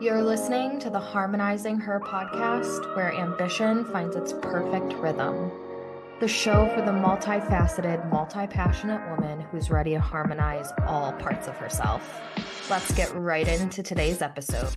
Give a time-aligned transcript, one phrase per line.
[0.00, 5.50] You're listening to the Harmonizing Her podcast, where ambition finds its perfect rhythm.
[6.20, 11.56] The show for the multifaceted, multi passionate woman who's ready to harmonize all parts of
[11.56, 12.20] herself.
[12.70, 14.72] Let's get right into today's episode.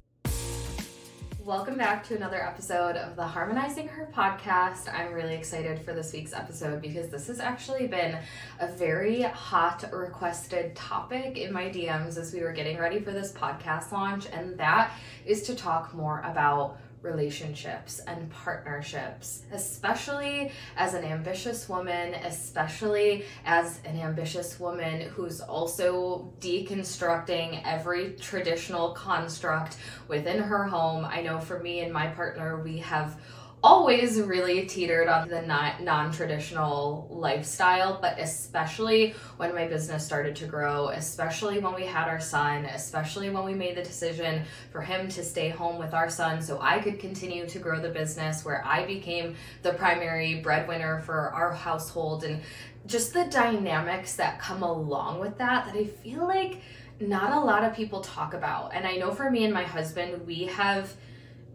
[1.46, 4.94] Welcome back to another episode of the Harmonizing Her podcast.
[4.94, 8.20] I'm really excited for this week's episode because this has actually been
[8.60, 13.32] a very hot requested topic in my DMs as we were getting ready for this
[13.32, 14.92] podcast launch, and that
[15.26, 23.80] is to talk more about relationships and partnerships, especially as an ambitious woman, especially as
[23.86, 29.78] an ambitious woman who's also deconstructing every traditional construct
[30.08, 31.06] within her home.
[31.06, 33.20] I know for me and my partner, we have
[33.64, 40.46] always really teetered on the non traditional lifestyle, but especially when my business started to
[40.46, 45.08] grow, especially when we had our son, especially when we made the decision for him
[45.10, 48.66] to stay home with our son so I could continue to grow the business, where
[48.66, 52.42] I became the primary breadwinner for our household, and
[52.88, 56.62] just the dynamics that come along with that, that I feel like
[57.00, 58.74] not a lot of people talk about.
[58.74, 60.96] And I know for me and my husband, we have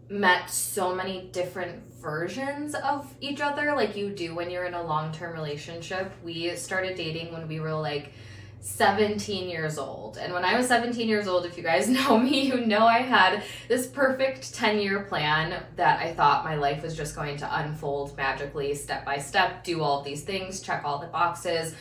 [0.09, 4.83] met so many different versions of each other like you do when you're in a
[4.83, 6.11] long-term relationship.
[6.23, 8.13] We started dating when we were like
[8.61, 10.17] 17 years old.
[10.17, 12.99] And when I was 17 years old, if you guys know me, you know I
[12.99, 17.59] had this perfect 10 year plan that I thought my life was just going to
[17.59, 21.75] unfold magically, step by step, do all these things, check all the boxes.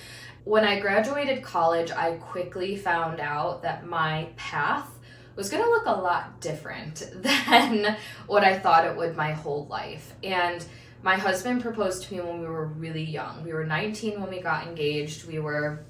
[0.44, 4.95] When I graduated college, I quickly found out that my path
[5.37, 9.67] was going to look a lot different than what I thought it would my whole
[9.67, 10.15] life.
[10.23, 10.65] And
[11.03, 13.45] my husband proposed to me when we were really young.
[13.45, 15.27] We were 19 when we got engaged.
[15.27, 15.84] We were,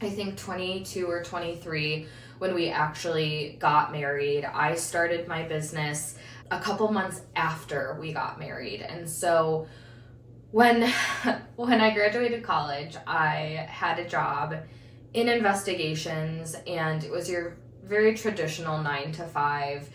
[0.00, 2.06] I think, 22 or 23
[2.38, 4.44] when we actually got married.
[4.44, 6.16] I started my business
[6.50, 8.80] a couple months after we got married.
[8.80, 9.68] And so
[10.50, 10.90] when
[11.56, 14.56] when I graduated college, I had a job
[15.14, 17.56] in investigations and it was your
[17.88, 19.88] very traditional nine to five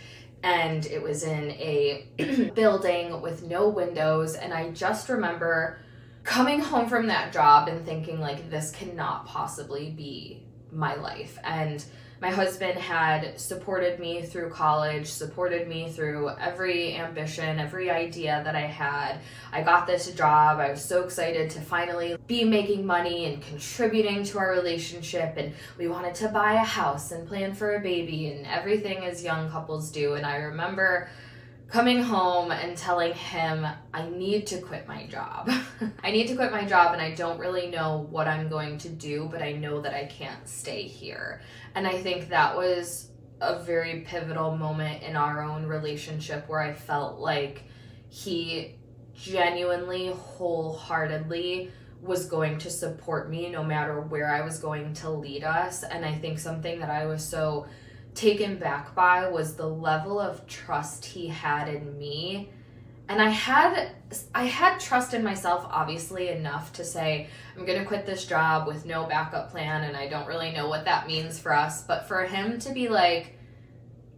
[0.43, 2.05] and it was in a
[2.55, 5.77] building with no windows and i just remember
[6.23, 11.37] coming home from that job and thinking like this cannot possibly be my life.
[11.43, 11.83] And
[12.23, 18.55] my husband had supported me through college, supported me through every ambition, every idea that
[18.55, 19.17] I had.
[19.51, 20.57] I got this job.
[20.57, 25.35] I was so excited to finally be making money and contributing to our relationship.
[25.35, 29.21] And we wanted to buy a house and plan for a baby and everything as
[29.21, 30.13] young couples do.
[30.13, 31.09] And I remember
[31.73, 35.49] coming home and telling him, I need to quit my job.
[36.03, 38.89] I need to quit my job and I don't really know what I'm going to
[38.89, 41.41] do, but I know that I can't stay here.
[41.73, 43.09] And I think that was
[43.41, 47.63] a very pivotal moment in our own relationship where I felt like
[48.07, 48.75] he
[49.15, 51.71] genuinely, wholeheartedly
[52.03, 55.81] was going to support me no matter where I was going to lead us.
[55.81, 57.65] And I think something that I was so
[58.15, 62.49] taken back by was the level of trust he had in me.
[63.09, 63.91] And i had
[64.33, 68.65] i had trust in myself obviously enough to say i'm going to quit this job
[68.65, 71.83] with no backup plan and i don't really know what that means for us.
[71.83, 73.37] But for him to be like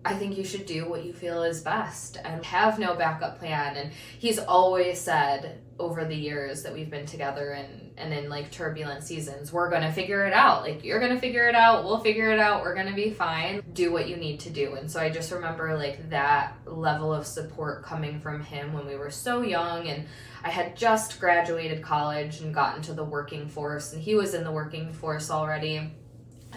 [0.06, 3.76] i think you should do what you feel is best and have no backup plan.
[3.76, 8.50] And he's always said over the years that we've been together and and in like
[8.50, 10.62] turbulent seasons we're gonna figure it out.
[10.62, 11.84] Like you're gonna figure it out.
[11.84, 12.62] We'll figure it out.
[12.62, 13.62] We're gonna be fine.
[13.74, 14.76] Do what you need to do.
[14.76, 18.96] And so i just remember like that level of support coming from him when we
[18.96, 19.88] were so young.
[19.88, 20.06] And
[20.44, 23.92] i had just graduated college and gotten to the working force.
[23.94, 25.92] And he was in the working force already.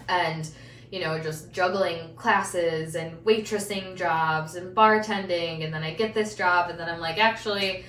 [0.09, 0.49] And
[0.91, 5.65] you know, just juggling classes and waitressing jobs and bartending.
[5.65, 7.85] And then I get this job, and then I'm like, actually,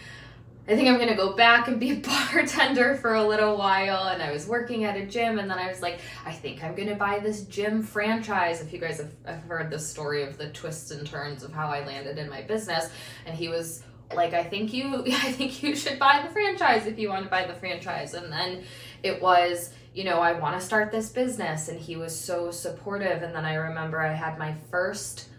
[0.68, 1.96] I think I'm gonna go back and be a
[2.32, 4.10] bartender for a little while.
[4.10, 6.76] And I was working at a gym, and then I was like, I think I'm
[6.76, 8.62] gonna buy this gym franchise.
[8.62, 11.70] If you guys have, have heard the story of the twists and turns of how
[11.70, 12.90] I landed in my business,
[13.26, 13.84] and he was
[14.14, 17.30] like, I think you, I think you should buy the franchise if you want to
[17.30, 18.14] buy the franchise.
[18.14, 18.64] And then
[19.04, 23.24] it was, you know, I want to start this business, and he was so supportive.
[23.24, 25.30] And then I remember I had my first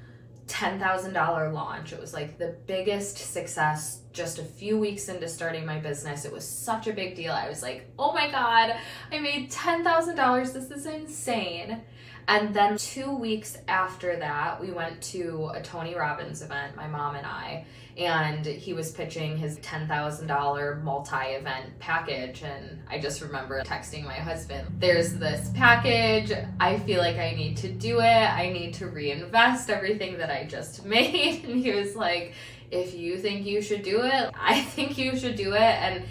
[0.50, 1.92] $10,000 launch.
[1.92, 6.24] It was like the biggest success just a few weeks into starting my business.
[6.24, 7.32] It was such a big deal.
[7.32, 8.74] I was like, oh my God,
[9.12, 10.52] I made $10,000.
[10.52, 11.82] This is insane.
[12.26, 17.16] And then two weeks after that, we went to a Tony Robbins event, my mom
[17.16, 17.64] and I,
[17.96, 22.42] and he was pitching his $10,000 multi event package.
[22.42, 26.32] And I just remember texting my husband, There's this package.
[26.58, 28.04] I feel like I need to do it.
[28.04, 31.44] I need to reinvest everything that I just made.
[31.44, 32.34] And he was like,
[32.70, 35.60] If you think you should do it, I think you should do it.
[35.60, 36.04] And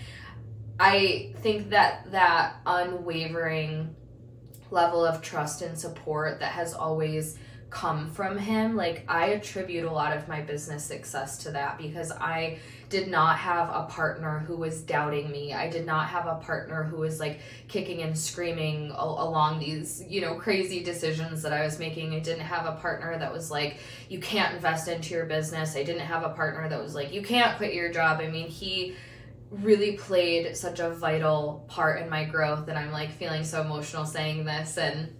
[0.79, 3.95] I think that that unwavering
[4.71, 7.37] level of trust and support that has always
[7.69, 12.11] come from him like i attribute a lot of my business success to that because
[12.13, 12.57] i
[12.89, 15.53] did not have a partner who was doubting me.
[15.53, 20.21] I did not have a partner who was like kicking and screaming along these you
[20.21, 22.13] know crazy decisions that i was making.
[22.13, 23.77] I didn't have a partner that was like
[24.09, 25.75] you can't invest into your business.
[25.75, 28.19] I didn't have a partner that was like you can't quit your job.
[28.21, 28.95] I mean he
[29.51, 34.05] really played such a vital part in my growth and I'm like feeling so emotional
[34.05, 35.13] saying this and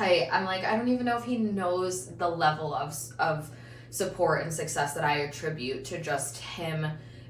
[0.00, 3.50] I I'm like I don't even know if he knows the level of of
[3.90, 6.86] support and success that I attribute to just him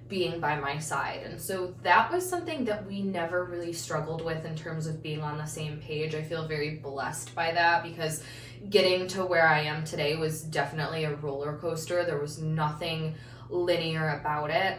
[0.08, 1.20] being by my side.
[1.24, 5.22] And so that was something that we never really struggled with in terms of being
[5.22, 6.14] on the same page.
[6.14, 8.22] I feel very blessed by that because
[8.70, 12.04] getting to where I am today was definitely a roller coaster.
[12.04, 13.14] There was nothing
[13.48, 14.78] linear about it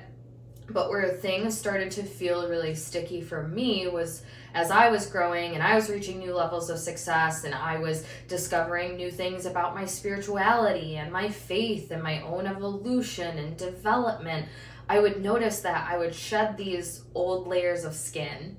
[0.69, 4.23] but where things started to feel really sticky for me was
[4.53, 8.05] as I was growing and I was reaching new levels of success and I was
[8.27, 14.47] discovering new things about my spirituality and my faith and my own evolution and development,
[14.87, 18.57] I would notice that I would shed these old layers of skin.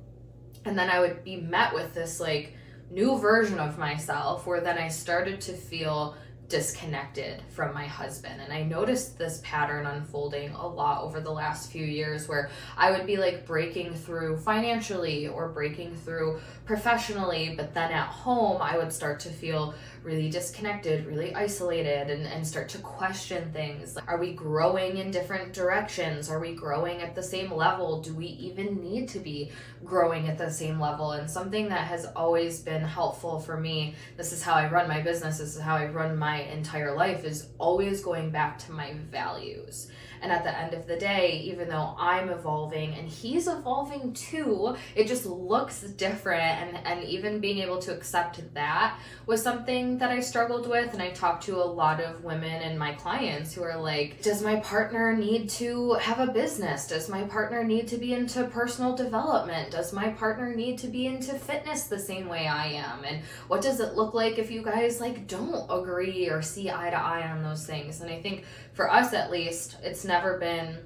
[0.64, 2.54] And then I would be met with this like
[2.90, 6.16] new version of myself where then I started to feel
[6.48, 8.40] disconnected from my husband.
[8.40, 12.90] And I noticed this pattern unfolding a lot over the last few years where I
[12.90, 18.76] would be like breaking through financially or breaking through professionally, but then at home I
[18.78, 19.74] would start to feel
[20.06, 23.96] really disconnected, really isolated, and, and start to question things.
[23.96, 26.30] Like, Are we growing in different directions?
[26.30, 28.00] Are we growing at the same level?
[28.00, 29.50] Do we even need to be
[29.84, 31.10] growing at the same level?
[31.12, 35.02] And something that has always been helpful for me, this is how I run my
[35.02, 38.94] business, this is how I run my entire life, is always going back to my
[39.10, 39.88] values.
[40.22, 44.76] And at the end of the day, even though I'm evolving and he's evolving too,
[44.94, 46.42] it just looks different.
[46.42, 50.92] And, and even being able to accept that was something that I struggled with.
[50.92, 54.42] And I talked to a lot of women and my clients who are like, Does
[54.42, 56.86] my partner need to have a business?
[56.86, 59.70] Does my partner need to be into personal development?
[59.70, 63.04] Does my partner need to be into fitness the same way I am?
[63.04, 66.90] And what does it look like if you guys like don't agree or see eye
[66.90, 68.00] to eye on those things?
[68.00, 70.78] And I think for us at least, it's never been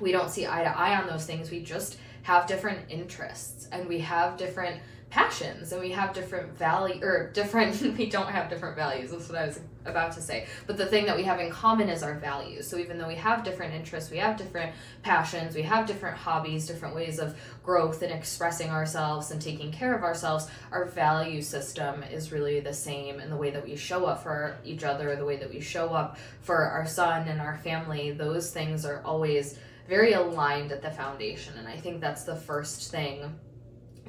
[0.00, 1.50] we don't see eye to eye on those things.
[1.50, 7.02] We just have different interests and we have different passions and we have different value
[7.02, 10.46] or different we don't have different values that's what i was about to say.
[10.66, 12.66] But the thing that we have in common is our values.
[12.68, 16.66] So even though we have different interests we have different passions we have different hobbies
[16.66, 22.02] different ways of growth and expressing ourselves and taking care of ourselves our value system
[22.04, 25.24] is really the same in the way that we show up for each other the
[25.24, 28.10] way that we show up for our son and our family.
[28.10, 29.58] Those things are always
[29.88, 33.34] very aligned at the foundation and i think that's the first thing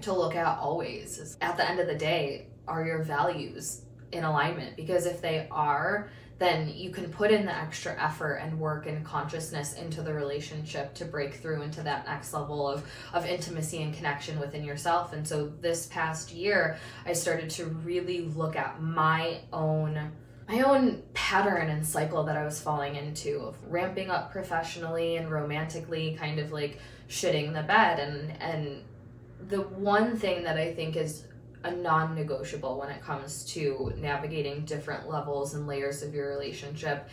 [0.03, 3.81] to look at always is at the end of the day, are your values
[4.11, 4.75] in alignment?
[4.75, 6.09] Because if they are,
[6.41, 10.91] then you can put in the extra effort and work and consciousness into the relationship
[10.95, 12.83] to break through into that next level of,
[13.13, 15.13] of intimacy and connection within yourself.
[15.13, 20.11] And so this past year, I started to really look at my own
[20.49, 25.31] my own pattern and cycle that I was falling into of ramping up professionally and
[25.31, 28.83] romantically, kind of like shitting the bed and and
[29.47, 31.25] the one thing that I think is
[31.63, 37.07] a non negotiable when it comes to navigating different levels and layers of your relationship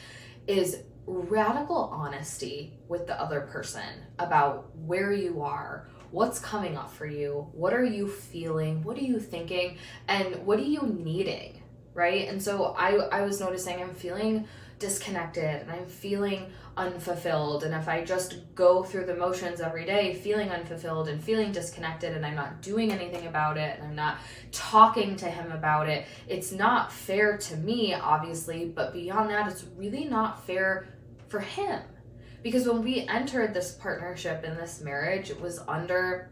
[0.47, 3.82] is radical honesty with the other person
[4.18, 9.02] about where you are, what's coming up for you, what are you feeling, what are
[9.02, 11.62] you thinking, and what are you needing,
[11.94, 12.28] right?
[12.28, 14.47] And so I, I was noticing I'm feeling
[14.78, 17.64] disconnected and I'm feeling unfulfilled.
[17.64, 22.14] And if I just go through the motions every day feeling unfulfilled and feeling disconnected
[22.14, 24.18] and I'm not doing anything about it and I'm not
[24.52, 29.64] talking to him about it, it's not fair to me, obviously, but beyond that, it's
[29.76, 30.88] really not fair
[31.28, 31.82] for him.
[32.42, 36.30] Because when we entered this partnership in this marriage, it was under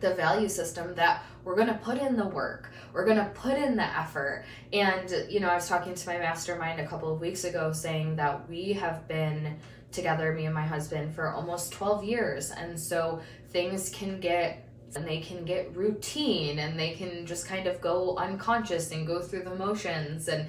[0.00, 3.56] the value system that we're going to put in the work we're going to put
[3.56, 4.44] in the effort.
[4.72, 8.16] And you know i was talking to my mastermind a couple of weeks ago saying
[8.16, 9.56] that we have been
[9.92, 12.50] together me and my husband for almost 12 years.
[12.50, 14.66] And so things can get
[14.96, 19.20] and they can get routine and they can just kind of go unconscious and go
[19.20, 20.28] through the motions.
[20.28, 20.46] And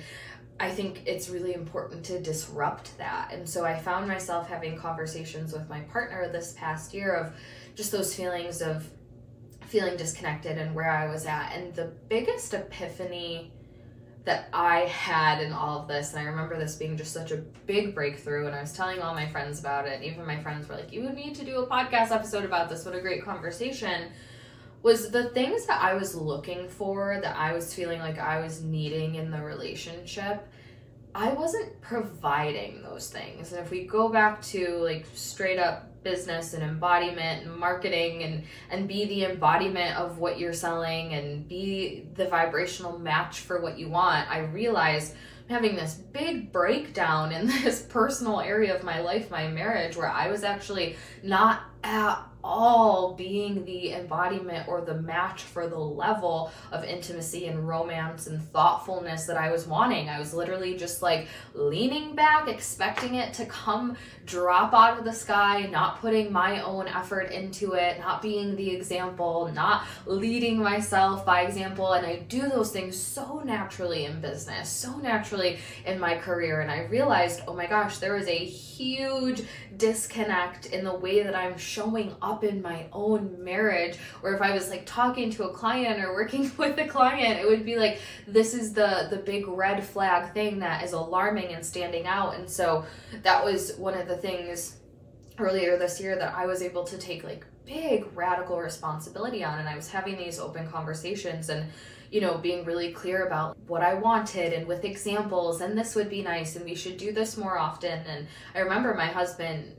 [0.59, 3.31] I think it's really important to disrupt that.
[3.31, 7.33] And so I found myself having conversations with my partner this past year of
[7.75, 8.87] just those feelings of
[9.71, 11.53] feeling disconnected and where I was at.
[11.55, 13.53] And the biggest epiphany
[14.25, 17.37] that I had in all of this, and I remember this being just such a
[17.65, 20.03] big breakthrough, and I was telling all my friends about it.
[20.03, 22.85] Even my friends were like, You would need to do a podcast episode about this.
[22.85, 24.11] What a great conversation.
[24.83, 28.63] Was the things that I was looking for, that I was feeling like I was
[28.63, 30.47] needing in the relationship,
[31.13, 33.51] I wasn't providing those things.
[33.51, 38.43] And if we go back to like straight up business and embodiment and marketing and
[38.69, 43.77] and be the embodiment of what you're selling and be the vibrational match for what
[43.77, 45.13] you want i realized
[45.47, 50.09] I'm having this big breakdown in this personal area of my life my marriage where
[50.09, 56.51] i was actually not at all being the embodiment or the match for the level
[56.71, 60.09] of intimacy and romance and thoughtfulness that I was wanting.
[60.09, 63.95] I was literally just like leaning back, expecting it to come
[64.25, 68.69] drop out of the sky, not putting my own effort into it, not being the
[68.69, 71.93] example, not leading myself by example.
[71.93, 76.61] And I do those things so naturally in business, so naturally in my career.
[76.61, 79.43] And I realized, oh my gosh, there is a huge
[79.77, 83.97] disconnect in the way that I'm showing up in my own marriage.
[84.23, 87.47] Or if I was like talking to a client or working with a client, it
[87.47, 91.65] would be like, this is the, the big red flag thing that is alarming and
[91.65, 92.35] standing out.
[92.35, 92.85] And so
[93.23, 94.77] that was one of the things
[95.37, 99.69] earlier this year that I was able to take like big radical responsibility on and
[99.69, 101.69] I was having these open conversations and
[102.11, 106.09] you know being really clear about what I wanted and with examples and this would
[106.09, 109.75] be nice and we should do this more often and I remember my husband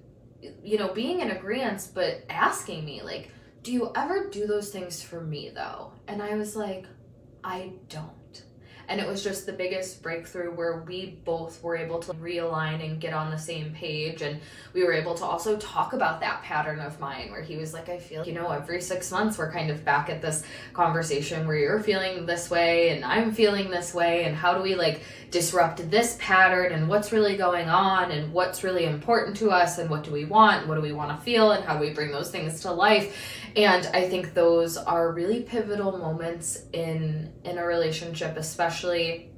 [0.62, 3.30] you know being in agreement but asking me like
[3.62, 5.92] do you ever do those things for me though?
[6.08, 6.87] And I was like
[7.44, 8.11] I don't.
[8.88, 13.00] And it was just the biggest breakthrough where we both were able to realign and
[13.00, 14.22] get on the same page.
[14.22, 14.40] And
[14.75, 17.88] we were able to also talk about that pattern of mine where he was like
[17.88, 21.56] i feel you know every six months we're kind of back at this conversation where
[21.56, 24.25] you're feeling this way and i'm feeling this way.
[24.25, 28.62] And how do we like disrupt this pattern and what's really going on and what's
[28.62, 31.52] really important to us and what do we want what do we want to feel
[31.52, 33.16] and how do we bring those things to life.
[33.56, 39.30] And i think those are really pivotal moments in in a relationship especially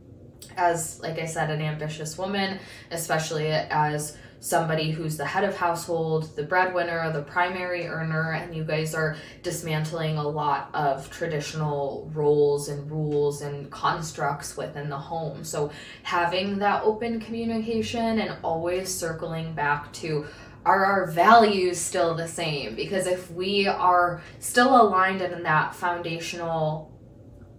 [0.56, 2.58] as like i said an ambitious woman
[2.90, 8.62] especially as somebody who's the head of household the breadwinner the primary earner and you
[8.62, 15.42] guys are dismantling a lot of traditional roles and rules and constructs within the home
[15.42, 15.70] so
[16.02, 20.26] having that open communication and always circling back to
[20.66, 22.74] are our values still the same?
[22.74, 26.90] Because if we are still aligned in that foundational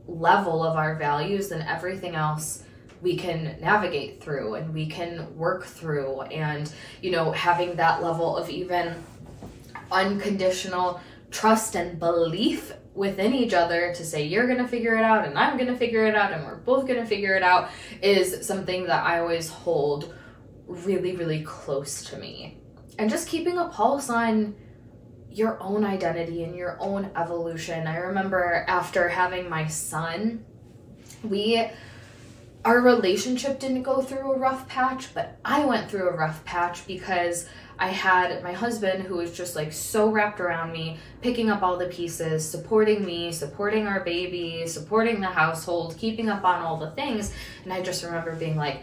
[0.07, 2.64] level of our values, then everything else
[3.01, 6.21] we can navigate through and we can work through.
[6.21, 6.71] And,
[7.01, 8.95] you know, having that level of even
[9.91, 10.99] unconditional
[11.31, 15.37] trust and belief within each other to say you're going to figure it out and
[15.37, 17.69] I'm going to figure it out and we're both going to figure it out
[18.01, 20.15] is something that I always hold
[20.65, 22.57] really really close to me
[22.97, 24.55] and just keeping a pulse on
[25.29, 27.87] your own identity and your own evolution.
[27.87, 30.45] I remember after having my son,
[31.23, 31.69] we
[32.65, 36.85] our relationship didn't go through a rough patch, but I went through a rough patch
[36.87, 41.61] because I had my husband who was just like so wrapped around me, picking up
[41.61, 46.77] all the pieces, supporting me, supporting our baby, supporting the household, keeping up on all
[46.77, 47.31] the things.
[47.63, 48.81] And I just remember being like,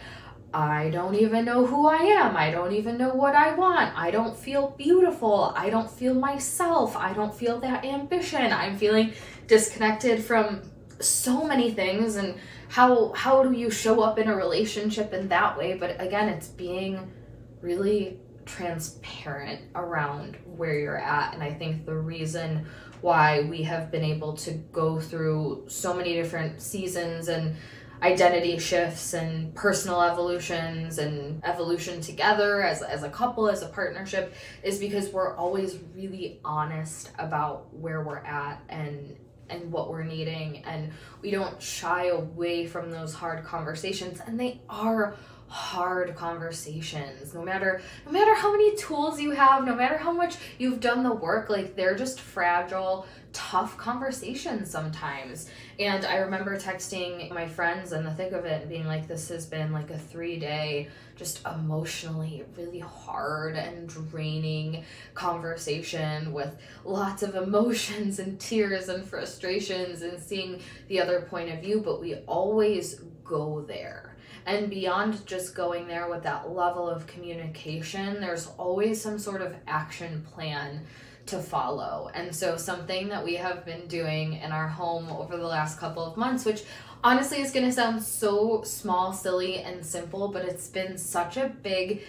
[0.54, 2.36] I don't even know who I am.
[2.36, 3.98] I don't even know what I want.
[3.98, 5.52] I don't feel beautiful.
[5.56, 6.96] I don't feel myself.
[6.96, 8.52] I don't feel that ambition.
[8.52, 9.12] I'm feeling
[9.48, 10.62] disconnected from
[11.00, 12.36] so many things and
[12.72, 15.74] how how do you show up in a relationship in that way?
[15.74, 17.12] But again, it's being
[17.60, 22.66] really transparent around where you're at and I think the reason
[23.02, 27.56] why we have been able to go through so many different seasons and
[28.00, 34.34] identity shifts and personal evolutions and evolution together as, as a couple, as a partnership,
[34.64, 39.16] is because we're always really honest about where we're at and
[39.52, 40.90] and what we're needing and
[41.20, 45.14] we don't shy away from those hard conversations and they are
[45.52, 47.34] hard conversations.
[47.34, 51.02] No matter no matter how many tools you have no matter how much you've done
[51.02, 55.50] the work like they're just fragile tough conversations sometimes.
[55.78, 59.28] And i remember texting my friends in the thick of it and being like this
[59.28, 67.22] has been like a three day just emotionally really hard and draining conversation with lots
[67.22, 72.14] of emotions and tears and frustrations and seeing the other point of view but we
[72.26, 74.11] always go there
[74.46, 79.54] and beyond just going there with that level of communication, there's always some sort of
[79.66, 80.84] action plan
[81.26, 82.10] to follow.
[82.14, 86.04] And so, something that we have been doing in our home over the last couple
[86.04, 86.64] of months, which
[87.04, 91.48] honestly is going to sound so small, silly, and simple, but it's been such a
[91.62, 92.02] big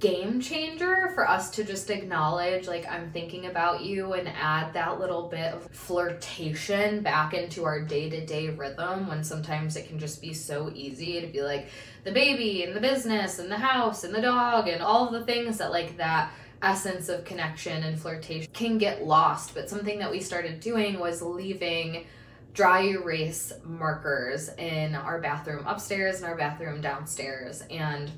[0.00, 5.00] game changer for us to just acknowledge like I'm thinking about you and add that
[5.00, 10.32] little bit of flirtation back into our day-to-day rhythm when sometimes it can just be
[10.32, 11.68] so easy to be like
[12.04, 15.58] the baby and the business and the house and the dog and all the things
[15.58, 19.54] that like that essence of connection and flirtation can get lost.
[19.54, 22.06] But something that we started doing was leaving
[22.54, 27.62] dry erase markers in our bathroom upstairs and our bathroom downstairs.
[27.70, 28.10] And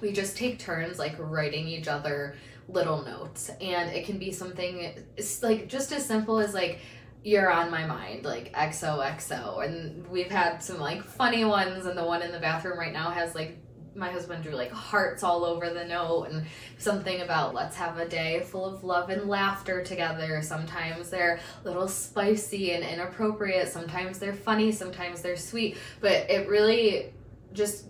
[0.00, 2.36] we just take turns like writing each other
[2.68, 3.50] little notes.
[3.60, 4.94] And it can be something
[5.42, 6.80] like just as simple as like
[7.22, 12.04] you're on my mind like xoxo and we've had some like funny ones and the
[12.04, 13.58] one in the bathroom right now has like
[13.96, 16.46] my husband drew like hearts all over the note and
[16.78, 20.40] something about let's have a day full of love and laughter together.
[20.42, 26.48] Sometimes they're a little spicy and inappropriate, sometimes they're funny, sometimes they're sweet, but it
[26.48, 27.12] really
[27.52, 27.86] just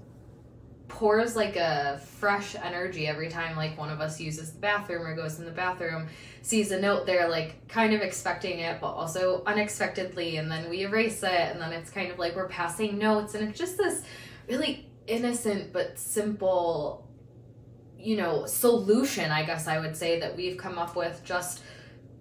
[0.88, 5.14] pours like a fresh energy every time like one of us uses the bathroom or
[5.14, 6.06] goes in the bathroom
[6.42, 10.82] sees a note there like kind of expecting it but also unexpectedly and then we
[10.82, 14.02] erase it and then it's kind of like we're passing notes and it's just this
[14.48, 17.08] really innocent but simple
[17.98, 21.62] you know solution i guess i would say that we've come up with just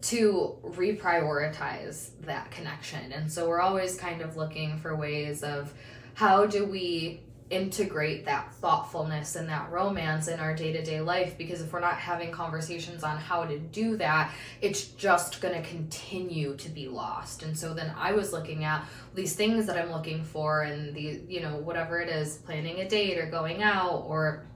[0.05, 3.11] to reprioritize that connection.
[3.11, 5.73] And so we're always kind of looking for ways of
[6.13, 7.21] how do we
[7.51, 12.31] integrate that thoughtfulness and that romance in our day-to-day life because if we're not having
[12.31, 17.55] conversations on how to do that it's just going to continue to be lost and
[17.55, 18.83] so then i was looking at
[19.13, 22.89] these things that i'm looking for and the you know whatever it is planning a
[22.89, 24.47] date or going out or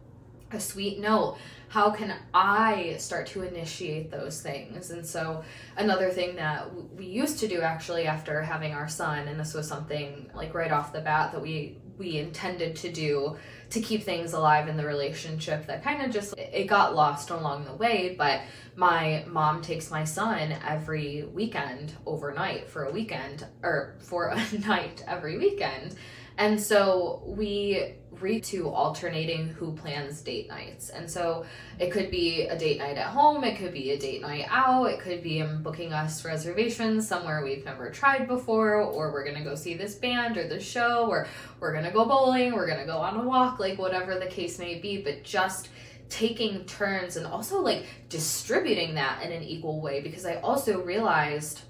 [0.52, 1.38] a sweet note
[1.70, 4.90] how can I start to initiate those things?
[4.90, 5.44] And so,
[5.78, 9.68] another thing that we used to do actually after having our son, and this was
[9.68, 13.38] something like right off the bat that we we intended to do
[13.70, 17.66] to keep things alive in the relationship that kind of just it got lost along
[17.66, 18.42] the way but
[18.80, 25.04] my mom takes my son every weekend overnight for a weekend or for a night
[25.06, 25.96] every weekend.
[26.38, 30.90] And so we read to alternating who plans date nights.
[30.90, 31.46] And so
[31.80, 34.86] it could be a date night at home, it could be a date night out,
[34.86, 39.56] it could be booking us reservations somewhere we've never tried before, or we're gonna go
[39.56, 41.28] see this band or this show, or
[41.60, 44.80] we're gonna go bowling, we're gonna go on a walk, like whatever the case may
[44.80, 45.70] be, but just
[46.10, 51.62] taking turns and also like distributing that in an equal way because I also realized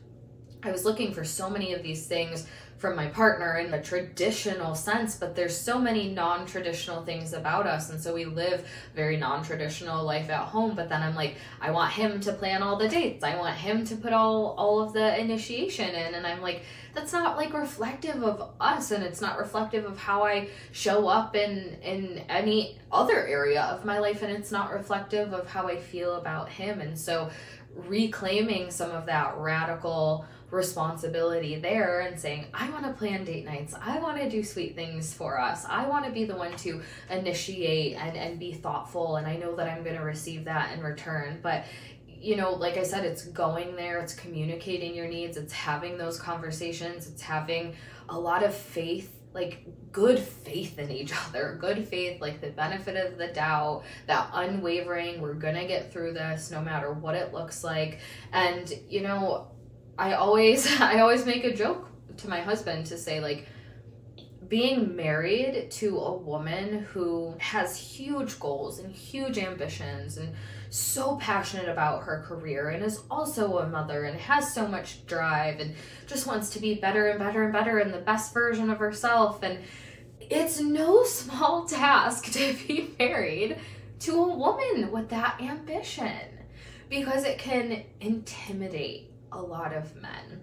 [0.64, 2.46] I was looking for so many of these things
[2.78, 7.90] from my partner in the traditional sense but there's so many non-traditional things about us.
[7.90, 11.92] And so we live very non-traditional life at home but then i'm like i want
[11.92, 13.24] him to plan all the dates.
[13.24, 16.14] I want him to put all all of the initiation in.
[16.14, 20.24] And i'm like that's not like reflective of us and it's not reflective of how
[20.26, 25.34] i show up in in any other area of my life and it's not reflective
[25.34, 26.82] of how i feel about him.
[26.82, 27.30] And so
[27.76, 33.76] reclaiming some of that radical responsibility there and saying, I want to plan date nights.
[33.80, 35.66] I want to do sweet things for us.
[35.66, 39.18] I want to be the one to initiate and, and be thoughtful.
[39.18, 41.40] And I know that I'm going to receive that in return.
[41.42, 41.66] But,
[42.08, 46.20] you know, like I said, it's going there, it's communicating your needs, it's having those
[46.20, 47.76] conversations, it's having
[48.10, 52.96] a lot of faith like good faith in each other good faith like the benefit
[52.96, 57.64] of the doubt that unwavering we're gonna get through this no matter what it looks
[57.64, 58.00] like
[58.34, 59.48] and you know
[60.00, 63.48] I always I always make a joke to my husband to say like
[64.48, 70.34] being married to a woman who has huge goals and huge ambitions and
[70.72, 75.60] so passionate about her career and is also a mother and has so much drive
[75.60, 75.76] and
[76.08, 79.44] just wants to be better and better and better and the best version of herself.
[79.44, 79.60] And
[80.20, 83.58] it's no small task to be married
[84.00, 86.40] to a woman with that ambition
[86.90, 90.42] because it can intimidate a lot of men.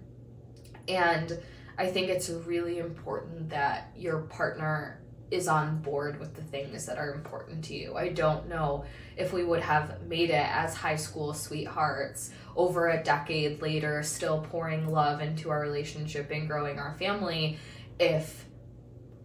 [0.87, 1.39] And
[1.77, 6.97] I think it's really important that your partner is on board with the things that
[6.97, 7.95] are important to you.
[7.95, 8.85] I don't know
[9.17, 14.45] if we would have made it as high school sweethearts over a decade later, still
[14.49, 17.59] pouring love into our relationship and growing our family,
[17.99, 18.45] if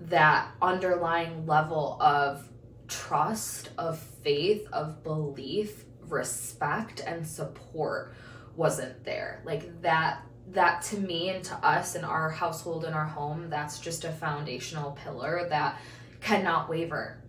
[0.00, 2.48] that underlying level of
[2.88, 8.12] trust, of faith, of belief, respect, and support
[8.56, 9.42] wasn't there.
[9.44, 13.78] Like that that to me and to us in our household in our home that's
[13.78, 15.80] just a foundational pillar that
[16.20, 17.22] cannot waver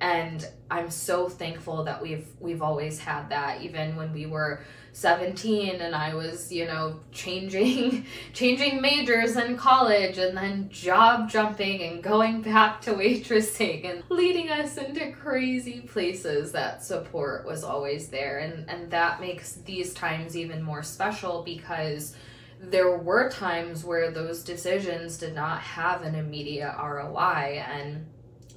[0.00, 4.62] and i'm so thankful that we've we've always had that even when we were
[4.94, 11.82] 17 and i was you know changing changing majors in college and then job jumping
[11.82, 18.08] and going back to waitressing and leading us into crazy places that support was always
[18.08, 22.14] there and and that makes these times even more special because
[22.70, 27.64] there were times where those decisions did not have an immediate ROI.
[27.70, 28.06] And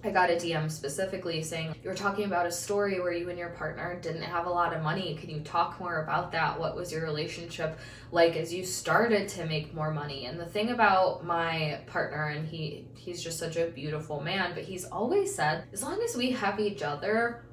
[0.03, 3.37] I got a DM specifically saying, You were talking about a story where you and
[3.37, 5.15] your partner didn't have a lot of money.
[5.15, 6.59] Can you talk more about that?
[6.59, 7.79] What was your relationship
[8.11, 10.25] like as you started to make more money?
[10.25, 14.63] And the thing about my partner, and he he's just such a beautiful man, but
[14.63, 17.43] he's always said, as long as we have each other,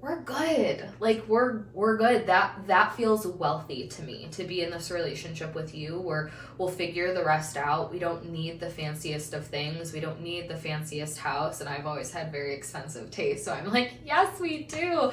[0.00, 0.88] we're good.
[0.98, 2.26] Like we're we're good.
[2.26, 6.68] That that feels wealthy to me to be in this relationship with you where we'll
[6.68, 7.92] figure the rest out.
[7.92, 9.92] We don't need the fanciest of things.
[9.92, 11.60] We don't need the fanciest house.
[11.60, 15.12] And i've always had very expensive taste so i'm like yes we do.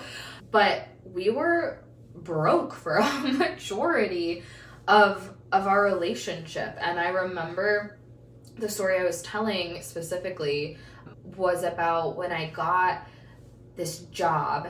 [0.51, 1.83] But we were
[2.15, 4.43] broke for a majority
[4.87, 6.77] of of our relationship.
[6.79, 7.99] And i remember
[8.55, 10.77] the story i was telling specifically
[11.35, 13.07] was about when i got
[13.77, 14.67] this job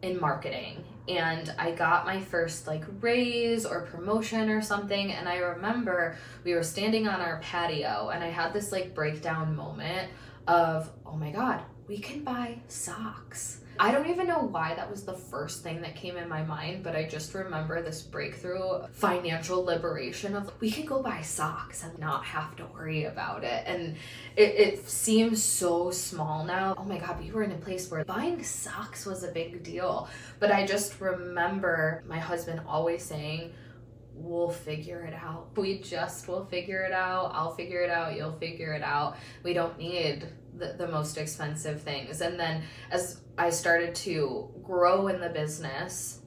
[0.00, 0.84] in marketing.
[1.08, 6.54] And I got my first like raise or promotion or something and I remember we
[6.54, 10.08] were standing on our patio and I had this like breakdown moment
[10.46, 15.04] of oh my god we can buy socks I don't even know why that was
[15.04, 19.64] the first thing that came in my mind, but I just remember this breakthrough financial
[19.64, 23.64] liberation of we can go buy socks and not have to worry about it.
[23.66, 23.96] And
[24.36, 26.74] it, it seems so small now.
[26.78, 30.08] Oh my God, we were in a place where buying socks was a big deal.
[30.38, 33.52] But I just remember my husband always saying,
[34.14, 35.48] we'll figure it out.
[35.56, 37.32] We just will figure it out.
[37.34, 38.16] I'll figure it out.
[38.16, 39.16] You'll figure it out.
[39.42, 42.20] We don't need the, the most expensive things.
[42.20, 46.20] And then as I started to grow in the business,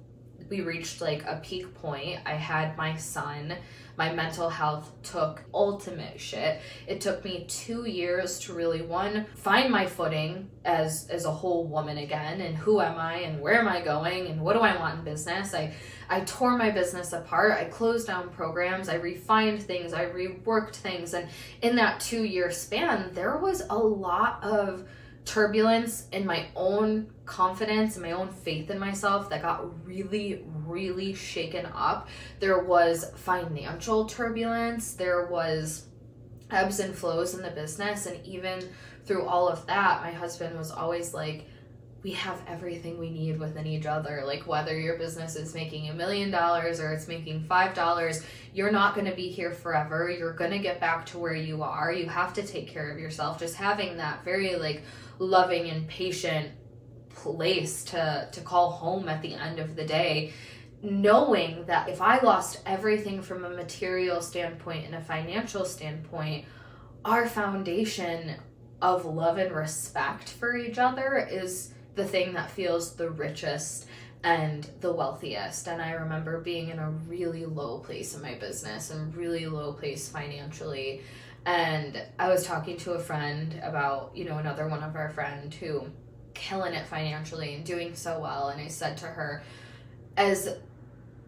[0.49, 2.19] we reached like a peak point.
[2.25, 3.55] I had my son.
[3.97, 6.61] My mental health took ultimate shit.
[6.85, 11.67] It took me 2 years to really one find my footing as as a whole
[11.67, 14.77] woman again and who am I and where am I going and what do I
[14.77, 15.53] want in business?
[15.55, 15.73] I
[16.09, 17.53] I tore my business apart.
[17.53, 18.87] I closed down programs.
[18.87, 19.93] I refined things.
[19.93, 21.13] I reworked things.
[21.13, 21.27] And
[21.61, 24.87] in that two year span, there was a lot of
[25.27, 31.13] turbulence in my own confidence and my own faith in myself that got really, really
[31.13, 32.07] shaken up.
[32.39, 34.93] There was financial turbulence.
[34.93, 35.87] There was
[36.49, 38.05] ebbs and flows in the business.
[38.05, 38.63] And even
[39.05, 41.45] through all of that, my husband was always like,
[42.03, 44.23] we have everything we need within each other.
[44.25, 48.71] Like whether your business is making a million dollars or it's making five dollars, you're
[48.71, 50.09] not going to be here forever.
[50.09, 51.91] You're going to get back to where you are.
[51.91, 53.39] You have to take care of yourself.
[53.39, 54.83] Just having that very like
[55.19, 56.51] loving and patient
[57.09, 60.33] place to to call home at the end of the day
[60.81, 66.45] knowing that if I lost everything from a material standpoint and a financial standpoint,
[67.03, 68.35] our foundation
[68.81, 73.87] of love and respect for each other is the thing that feels the richest
[74.23, 75.67] and the wealthiest.
[75.67, 79.73] And I remember being in a really low place in my business and really low
[79.73, 81.01] place financially.
[81.45, 85.53] And I was talking to a friend about, you know, another one of our friend
[85.53, 85.87] who
[86.33, 88.49] killing it financially and doing so well.
[88.49, 89.43] And I said to her,
[90.15, 90.55] as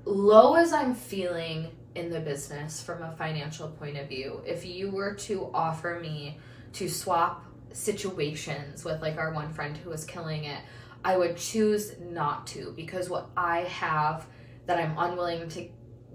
[0.05, 4.91] low as I'm feeling in the business from a financial point of view, if you
[4.91, 6.37] were to offer me
[6.73, 10.61] to swap situations with like our one friend who was killing it,
[11.03, 14.25] I would choose not to because what I have
[14.65, 15.69] that I'm unwilling to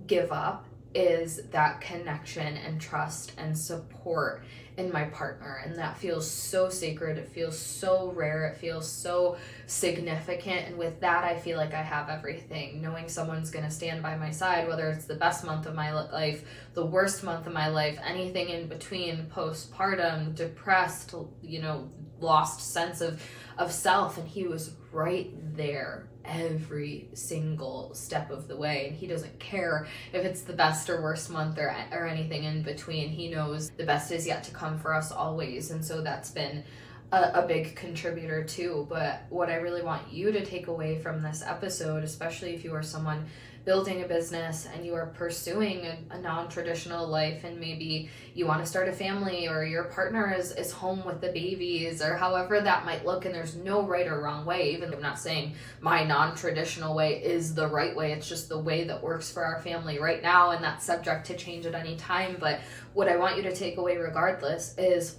[0.06, 4.44] give up is that connection and trust and support
[4.76, 5.62] in my partner.
[5.64, 7.16] And that feels so sacred.
[7.16, 8.46] It feels so rare.
[8.46, 10.66] It feels so significant.
[10.68, 12.82] And with that, I feel like I have everything.
[12.82, 15.92] Knowing someone's going to stand by my side, whether it's the best month of my
[15.92, 21.88] life, the worst month of my life, anything in between, postpartum, depressed, you know,
[22.20, 23.22] lost sense of,
[23.58, 24.18] of self.
[24.18, 29.86] And he was right there every single step of the way and he doesn't care
[30.12, 33.84] if it's the best or worst month or, or anything in between he knows the
[33.84, 36.64] best is yet to come for us always and so that's been
[37.12, 38.86] a, a, big contributor too.
[38.88, 42.74] But what I really want you to take away from this episode, especially if you
[42.74, 43.26] are someone
[43.64, 48.60] building a business and you are pursuing a, a non-traditional life and maybe you want
[48.60, 52.60] to start a family or your partner is, is home with the babies or however
[52.60, 56.04] that might look and there's no right or wrong way even i'm not saying my
[56.04, 59.98] non-traditional way is the right way it's just the way that works for our family
[59.98, 62.60] right now and that's subject to change at any time but
[62.92, 65.16] what i want you to take away regardless is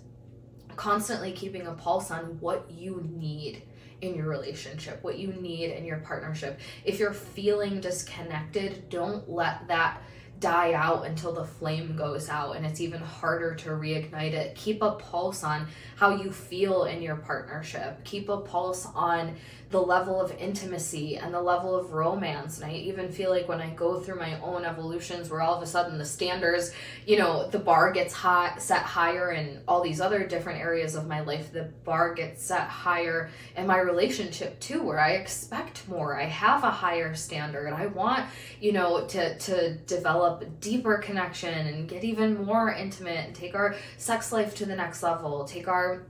[0.75, 3.63] constantly keeping a pulse on what you need
[4.01, 6.59] in your relationship, what you need in your partnership.
[6.83, 10.01] If you're feeling disconnected, don't let that
[10.39, 14.55] die out until the flame goes out and it's even harder to reignite it.
[14.55, 18.03] Keep a pulse on how you feel in your partnership.
[18.03, 19.35] Keep a pulse on
[19.75, 22.61] the level of intimacy and the level of romance.
[22.61, 25.61] And I even feel like when I go through my own evolutions where all of
[25.61, 26.71] a sudden the standards,
[27.05, 31.07] you know, the bar gets high, set higher in all these other different areas of
[31.07, 36.17] my life, the bar gets set higher in my relationship too, where I expect more.
[36.17, 37.73] I have a higher standard.
[37.73, 38.27] I want,
[38.61, 43.75] you know, to, to develop deeper connection and get even more intimate and take our
[43.97, 46.05] sex life to the next level, take our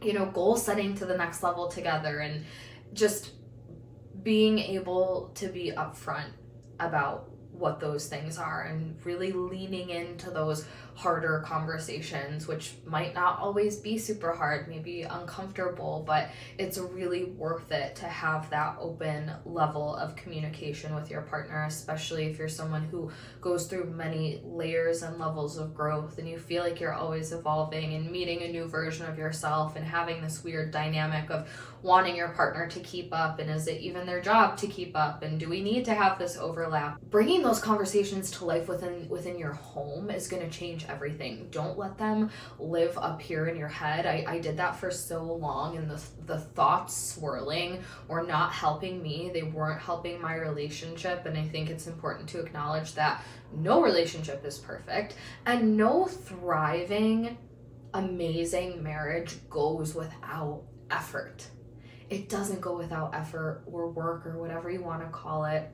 [0.00, 2.44] you know goal setting to the next level together and
[2.92, 3.32] just
[4.22, 6.30] being able to be upfront
[6.80, 13.38] about what those things are and really leaning into those harder conversations, which might not
[13.38, 19.30] always be super hard, maybe uncomfortable, but it's really worth it to have that open
[19.44, 25.02] level of communication with your partner, especially if you're someone who goes through many layers
[25.02, 28.66] and levels of growth and you feel like you're always evolving and meeting a new
[28.66, 31.48] version of yourself and having this weird dynamic of
[31.82, 35.22] wanting your partner to keep up and is it even their job to keep up?
[35.22, 37.00] And do we need to have this overlap?
[37.10, 41.48] Bringing those conversations to life within within your home is going to change everything.
[41.50, 44.06] Don't let them live up here in your head.
[44.06, 49.02] I, I did that for so long and the, the thoughts swirling were not helping
[49.02, 49.30] me.
[49.32, 54.44] They weren't helping my relationship and i think it's important to acknowledge that no relationship
[54.44, 55.14] is perfect
[55.46, 57.36] and no thriving
[57.94, 61.46] amazing marriage goes without effort
[62.10, 65.70] it doesn't go without effort or work or whatever you want to call it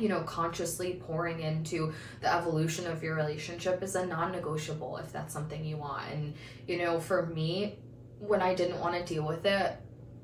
[0.00, 5.12] you know, consciously pouring into the evolution of your relationship is a non negotiable if
[5.12, 6.04] that's something you want.
[6.12, 6.34] And,
[6.66, 7.78] you know, for me,
[8.18, 9.76] when I didn't want to deal with it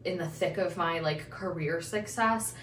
[0.04, 2.54] in the thick of my like career success,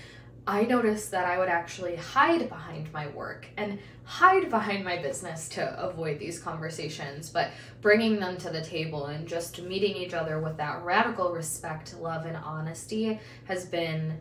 [0.48, 5.48] I noticed that I would actually hide behind my work and hide behind my business
[5.50, 10.40] to avoid these conversations, but bringing them to the table and just meeting each other
[10.40, 14.20] with that radical respect, love, and honesty has been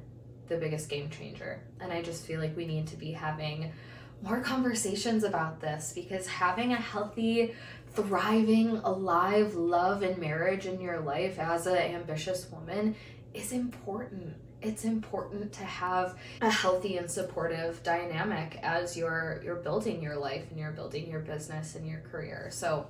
[0.48, 1.62] the biggest game changer.
[1.80, 3.72] And I just feel like we need to be having
[4.22, 7.54] more conversations about this because having a healthy,
[7.94, 12.94] thriving, alive love and marriage in your life as an ambitious woman
[13.33, 20.03] is important it's important to have a healthy and supportive dynamic as you're you're building
[20.03, 22.49] your life and you're building your business and your career.
[22.53, 22.88] So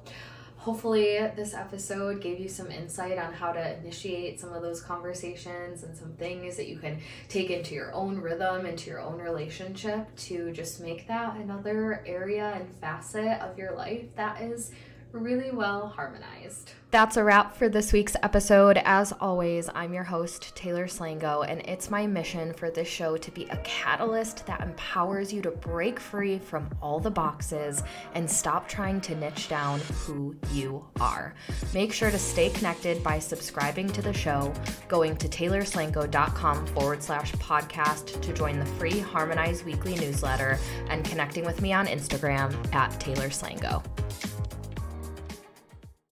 [0.61, 5.85] hopefully this episode gave you some insight on how to initiate some of those conversations
[5.85, 10.15] and some things that you can take into your own rhythm into your own relationship
[10.17, 14.71] to just make that another area and facet of your life that is
[15.13, 16.73] really well harmonized.
[16.91, 18.77] That's a wrap for this week's episode.
[18.85, 23.31] As always, I'm your host, Taylor Slango, and it's my mission for this show to
[23.31, 28.67] be a catalyst that empowers you to break free from all the boxes and stop
[28.67, 31.35] trying to niche down who you are.
[31.73, 34.53] Make sure to stay connected by subscribing to the show,
[34.89, 41.45] going to taylorslango.com forward slash podcast to join the free Harmonize Weekly newsletter, and connecting
[41.45, 43.85] with me on Instagram at Taylor Slango.